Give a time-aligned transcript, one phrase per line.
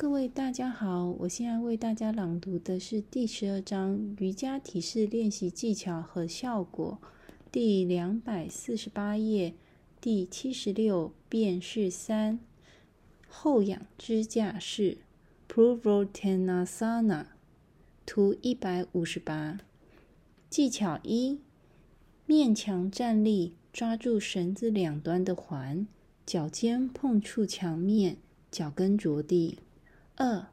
[0.00, 6.98] 各位大家好，我现在为大家朗读的是第十二章瑜伽体式练习技巧和效果，
[7.52, 9.52] 第两百四十八页，
[10.00, 12.40] 第七十六变式三，
[13.28, 14.96] 后仰支架式
[15.46, 17.26] （Purvottanasana），
[18.06, 19.58] 图一百五十八。
[20.48, 21.40] 技巧一：
[22.24, 25.86] 面墙站立，抓住绳子两端的环，
[26.24, 28.16] 脚尖碰触墙面，
[28.50, 29.58] 脚跟着地。
[30.22, 30.48] 二，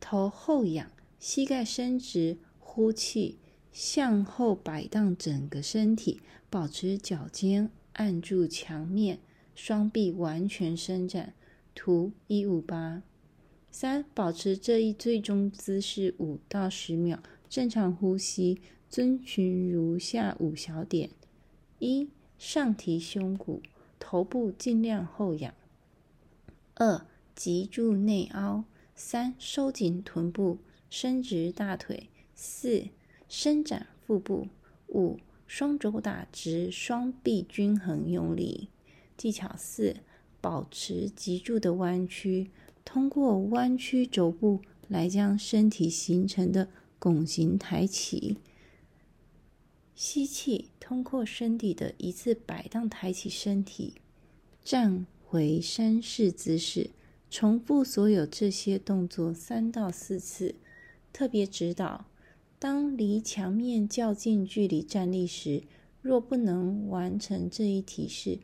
[0.00, 3.38] 头后仰，膝盖伸直，呼气，
[3.70, 9.20] 向后摆荡整个身体，保持脚尖按住墙面，
[9.54, 11.32] 双臂完全伸展。
[11.76, 13.04] 图一五八。
[13.70, 18.60] 三，保持这一最终姿势五到十秒，正常呼吸，
[18.90, 21.10] 遵循如下五小点：
[21.78, 23.62] 一，上提胸骨，
[24.00, 25.52] 头部尽量后仰；
[26.74, 28.64] 二，脊柱内凹。
[28.94, 30.58] 三、收紧臀部，
[30.88, 32.88] 伸直大腿；四、
[33.28, 34.46] 伸展腹部；
[34.88, 38.68] 五、双肘打直，双臂均衡用力。
[39.16, 39.96] 技巧四：
[40.40, 42.50] 保持脊柱的弯曲，
[42.84, 46.68] 通过弯曲肘部来将身体形成的
[47.00, 48.36] 拱形抬起。
[49.96, 53.94] 吸气，通过身体的一次摆荡抬起身体，
[54.62, 56.90] 站回山式姿势。
[57.36, 60.54] 重复所有这些动作三到四次。
[61.12, 62.06] 特别指导：
[62.60, 65.64] 当离墙面较近距离站立时，
[66.00, 68.38] 若不能完成这一体式，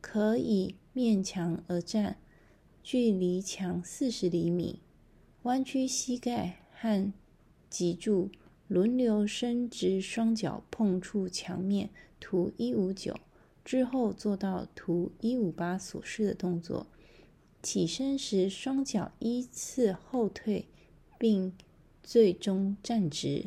[0.00, 2.18] 可以面墙而站，
[2.84, 4.78] 距离墙四十厘米，
[5.42, 7.12] 弯曲膝盖和
[7.68, 8.30] 脊柱，
[8.68, 11.90] 轮流伸直双脚碰触墙面。
[12.20, 13.16] 图一五九
[13.64, 16.86] 之后做到图一五八所示的动作。
[17.62, 20.66] 起身时，双脚依次后退，
[21.18, 21.52] 并
[22.02, 23.46] 最终站直。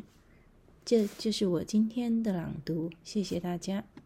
[0.83, 3.85] 这就是我今天的朗读，谢谢大家。